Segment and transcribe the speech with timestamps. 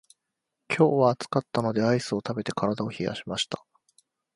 [0.67, 3.63] 今日は暑かったのでアイスを食べて体を冷やしました。